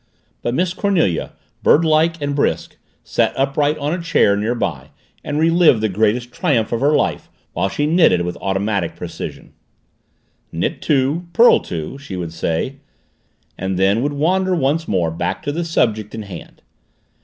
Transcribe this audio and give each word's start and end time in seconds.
But 0.41 0.55
Miss 0.55 0.73
Cornelia, 0.73 1.33
birdlike 1.61 2.19
and 2.19 2.35
brisk, 2.35 2.75
sat 3.03 3.37
upright 3.37 3.77
on 3.77 3.93
a 3.93 4.01
chair 4.01 4.35
near 4.35 4.55
by 4.55 4.89
and 5.23 5.37
relived 5.39 5.79
the 5.79 5.89
greatest 5.89 6.31
triumph 6.31 6.71
of 6.71 6.81
her 6.81 6.95
life 6.95 7.29
while 7.53 7.69
she 7.69 7.85
knitted 7.85 8.23
with 8.23 8.35
automatic 8.41 8.95
precision. 8.95 9.53
"Knit 10.51 10.81
two, 10.81 11.27
purl 11.33 11.59
two," 11.59 11.99
she 11.99 12.15
would 12.17 12.33
say, 12.33 12.77
and 13.59 13.77
then 13.77 14.01
would 14.01 14.13
wander 14.13 14.55
once 14.55 14.87
more 14.87 15.11
back 15.11 15.43
to 15.43 15.51
the 15.51 15.63
subject 15.63 16.15
in 16.15 16.23
hand. 16.23 16.63